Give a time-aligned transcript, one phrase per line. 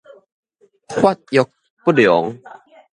[0.99, 1.45] 發育
[1.85, 2.35] 不良